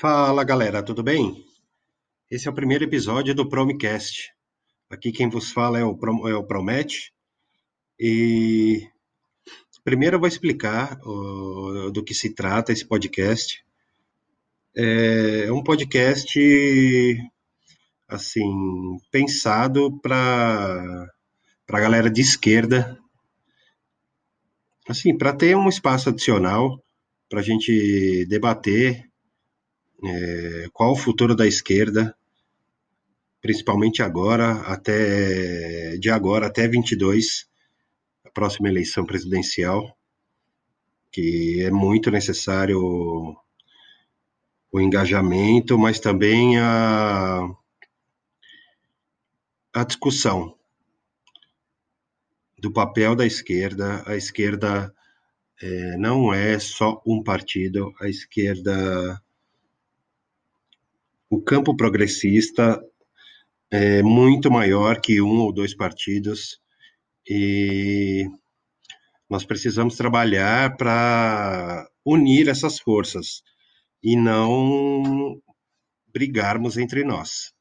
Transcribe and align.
Fala 0.00 0.42
galera, 0.42 0.82
tudo 0.82 1.04
bem? 1.04 1.46
Esse 2.28 2.48
é 2.48 2.50
o 2.50 2.54
primeiro 2.54 2.82
episódio 2.82 3.32
do 3.32 3.48
Promcast. 3.48 4.32
Aqui 4.90 5.12
quem 5.12 5.28
vos 5.28 5.52
fala 5.52 5.78
é 5.78 5.84
o, 5.84 5.96
Prom 5.96 6.26
é 6.26 6.34
o 6.34 6.42
Promete. 6.42 7.12
E 7.98 8.88
primeiro 9.84 10.16
eu 10.16 10.20
vou 10.20 10.26
explicar 10.26 10.98
uh, 11.00 11.92
do 11.92 12.02
que 12.02 12.12
se 12.12 12.34
trata 12.34 12.72
esse 12.72 12.84
podcast. 12.84 13.64
É 14.74 15.52
um 15.52 15.62
podcast 15.62 16.40
assim 18.08 18.98
pensado 19.12 19.96
para 20.00 21.08
para 21.66 21.78
a 21.78 21.80
galera 21.80 22.10
de 22.10 22.20
esquerda, 22.20 22.98
assim, 24.88 25.16
para 25.16 25.32
ter 25.32 25.56
um 25.56 25.68
espaço 25.68 26.08
adicional 26.08 26.82
para 27.28 27.40
a 27.40 27.42
gente 27.42 28.26
debater 28.26 29.08
é, 30.06 30.68
qual 30.72 30.92
o 30.92 30.96
futuro 30.96 31.34
da 31.34 31.46
esquerda, 31.46 32.16
principalmente 33.40 34.02
agora, 34.02 34.52
até 34.62 35.96
de 35.96 36.10
agora 36.10 36.46
até 36.46 36.68
22, 36.68 37.46
a 38.24 38.30
próxima 38.30 38.68
eleição 38.68 39.04
presidencial, 39.04 39.96
que 41.10 41.62
é 41.62 41.70
muito 41.70 42.10
necessário 42.10 42.80
o 44.72 44.80
engajamento, 44.80 45.78
mas 45.78 46.00
também 46.00 46.58
a, 46.58 47.48
a 49.72 49.84
discussão 49.84 50.56
do 52.58 52.72
papel 52.72 53.14
da 53.14 53.24
esquerda. 53.24 54.02
A 54.04 54.16
esquerda 54.16 54.92
é, 55.62 55.96
não 55.96 56.34
é 56.34 56.58
só 56.58 57.00
um 57.06 57.22
partido, 57.22 57.94
a 58.00 58.08
esquerda 58.08 59.22
o 61.34 61.42
campo 61.42 61.76
progressista 61.76 62.80
é 63.68 64.04
muito 64.04 64.52
maior 64.52 65.00
que 65.00 65.20
um 65.20 65.40
ou 65.40 65.52
dois 65.52 65.74
partidos 65.74 66.60
e 67.28 68.24
nós 69.28 69.44
precisamos 69.44 69.96
trabalhar 69.96 70.76
para 70.76 71.88
unir 72.04 72.48
essas 72.48 72.78
forças 72.78 73.42
e 74.00 74.14
não 74.16 75.40
brigarmos 76.12 76.76
entre 76.78 77.02
nós, 77.02 77.52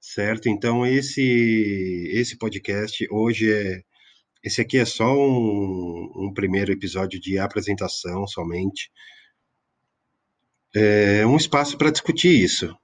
certo? 0.00 0.48
Então 0.48 0.84
esse 0.84 2.10
esse 2.12 2.36
podcast 2.36 3.06
hoje 3.08 3.52
é 3.52 3.82
esse 4.42 4.60
aqui 4.60 4.78
é 4.78 4.84
só 4.84 5.12
um, 5.14 6.10
um 6.16 6.32
primeiro 6.34 6.72
episódio 6.72 7.20
de 7.20 7.38
apresentação 7.38 8.26
somente, 8.26 8.90
é 10.74 11.24
um 11.24 11.36
espaço 11.36 11.78
para 11.78 11.92
discutir 11.92 12.34
isso 12.42 12.76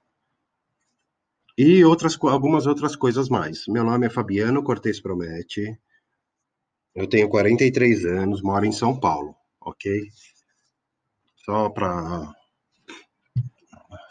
e 1.57 1.83
outras, 1.85 2.17
algumas 2.21 2.65
outras 2.65 2.95
coisas 2.95 3.29
mais. 3.29 3.67
Meu 3.67 3.83
nome 3.83 4.07
é 4.07 4.09
Fabiano 4.09 4.63
Cortes 4.63 4.99
Promete. 4.99 5.77
Eu 6.95 7.07
tenho 7.07 7.29
43 7.29 8.05
anos, 8.05 8.41
moro 8.41 8.65
em 8.65 8.71
São 8.71 8.99
Paulo, 8.99 9.35
ok? 9.61 10.09
Só 11.37 11.69
para 11.69 12.33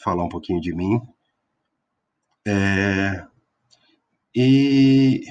falar 0.02 0.24
um 0.24 0.28
pouquinho 0.28 0.60
de 0.60 0.74
mim. 0.74 1.00
É, 2.46 3.24
e, 4.34 5.24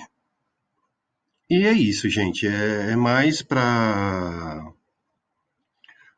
e 1.49 1.65
é 1.65 1.71
isso, 1.73 2.09
gente. 2.09 2.47
É, 2.47 2.91
é 2.91 2.95
mais 2.95 3.41
para 3.41 4.73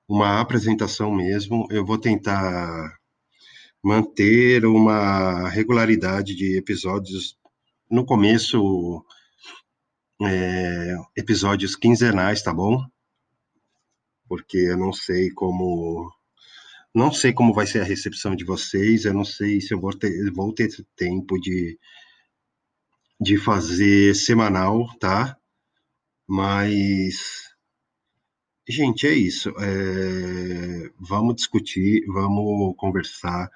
uma 0.07 0.39
apresentação 0.39 1.11
mesmo. 1.11 1.67
Eu 1.71 1.85
vou 1.85 1.97
tentar 1.97 2.97
manter 3.83 4.65
uma 4.65 5.49
regularidade 5.49 6.35
de 6.35 6.57
episódios. 6.57 7.37
No 7.91 8.05
começo, 8.05 9.05
é, 10.21 10.95
episódios 11.15 11.75
quinzenais, 11.75 12.41
tá 12.41 12.53
bom? 12.53 12.81
Porque 14.27 14.57
eu 14.57 14.77
não 14.77 14.93
sei 14.93 15.29
como. 15.31 16.09
Não 16.95 17.11
sei 17.11 17.33
como 17.33 17.53
vai 17.53 17.67
ser 17.67 17.81
a 17.81 17.83
recepção 17.83 18.35
de 18.35 18.45
vocês, 18.45 19.05
eu 19.05 19.13
não 19.13 19.25
sei 19.25 19.59
se 19.59 19.73
eu 19.73 19.79
vou 19.79 19.91
ter, 19.97 20.31
vou 20.31 20.53
ter 20.53 20.69
tempo 20.95 21.39
de, 21.39 21.77
de 23.19 23.37
fazer 23.37 24.15
semanal, 24.15 24.87
tá? 24.99 25.35
Mas 26.27 27.42
Gente, 28.67 29.05
é 29.07 29.13
isso. 29.13 29.49
É, 29.59 30.89
vamos 30.97 31.35
discutir, 31.35 32.05
vamos 32.07 32.75
conversar, 32.77 33.49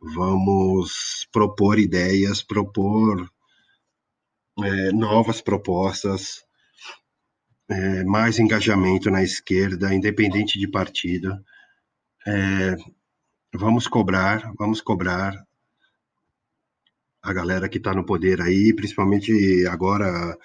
vamos 0.00 1.26
propor 1.32 1.78
ideias, 1.78 2.42
propor 2.42 3.30
é, 4.62 4.92
novas 4.92 5.40
propostas, 5.40 6.44
é, 7.68 8.04
mais 8.04 8.38
engajamento 8.38 9.10
na 9.10 9.22
esquerda, 9.22 9.94
independente 9.94 10.58
de 10.58 10.68
partido. 10.68 11.42
É, 12.26 12.76
vamos 13.54 13.88
cobrar, 13.88 14.52
vamos 14.58 14.80
cobrar 14.82 15.34
a 17.22 17.32
galera 17.32 17.68
que 17.68 17.78
está 17.78 17.94
no 17.94 18.04
poder 18.04 18.42
aí, 18.42 18.74
principalmente 18.74 19.66
agora 19.66 20.36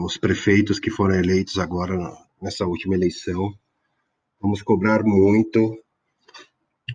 os 0.00 0.16
prefeitos 0.16 0.80
que 0.80 0.90
foram 0.90 1.14
eleitos 1.14 1.56
agora 1.58 1.96
nessa 2.40 2.66
última 2.66 2.94
eleição. 2.94 3.52
Vamos 4.40 4.62
cobrar 4.62 5.02
muito, 5.02 5.76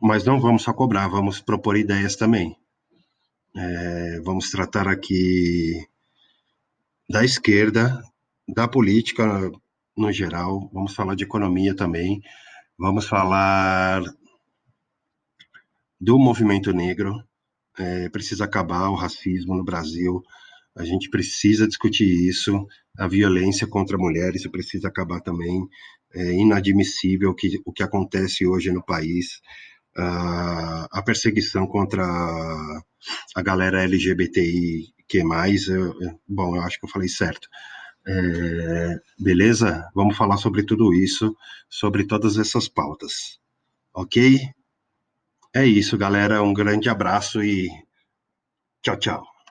mas 0.02 0.24
não 0.24 0.40
vamos 0.40 0.64
só 0.64 0.74
cobrar, 0.74 1.08
vamos 1.08 1.42
propor 1.42 1.78
ideias 1.78 2.16
também. 2.16 2.56
É, 3.56 4.20
vamos 4.22 4.50
tratar 4.50 4.88
aqui 4.88 5.86
da 7.09 7.24
esquerda, 7.24 8.02
da 8.48 8.68
política 8.68 9.52
no 9.96 10.12
geral, 10.12 10.70
vamos 10.74 10.96
falar 10.96 11.16
de 11.16 11.24
economia 11.24 11.75
também, 11.75 12.22
vamos 12.78 13.08
falar 13.08 14.02
do 16.00 16.18
movimento 16.18 16.74
negro. 16.74 17.24
É, 17.78 18.10
precisa 18.10 18.46
acabar 18.46 18.90
o 18.90 18.96
racismo 18.96 19.56
no 19.56 19.64
Brasil, 19.64 20.24
a 20.76 20.84
gente 20.84 21.10
precisa 21.10 21.68
discutir 21.68 22.06
isso. 22.28 22.66
A 22.98 23.08
violência 23.08 23.68
contra 23.68 23.98
mulheres 23.98 24.50
precisa 24.50 24.88
acabar 24.88 25.22
também. 25.22 25.68
É 26.14 26.34
inadmissível 26.34 27.34
que, 27.34 27.62
o 27.66 27.72
que 27.72 27.84
acontece 27.84 28.46
hoje 28.46 28.72
no 28.72 28.84
país. 28.84 29.42
Uh, 29.96 30.90
a 30.92 31.04
perseguição 31.06 31.68
contra 31.68 32.04
a 33.36 33.42
galera 33.42 33.84
LGBTI 33.84 34.94
que 35.08 35.24
mais, 35.24 35.68
eu, 35.68 35.94
bom, 36.28 36.56
eu 36.56 36.62
acho 36.64 36.80
que 36.80 36.86
eu 36.86 36.90
falei 36.90 37.08
certo. 37.08 37.48
É, 38.08 39.00
beleza? 39.20 39.88
Vamos 39.94 40.18
falar 40.18 40.38
sobre 40.38 40.64
tudo 40.64 40.94
isso, 40.94 41.36
sobre 41.70 42.06
todas 42.06 42.38
essas 42.38 42.68
pautas. 42.68 43.40
Ok? 43.94 44.40
É 45.56 45.66
isso, 45.66 45.98
galera. 45.98 46.42
Um 46.42 46.54
grande 46.54 46.90
abraço 46.90 47.44
e 47.44 47.70
tchau, 48.82 48.98
tchau. 48.98 49.33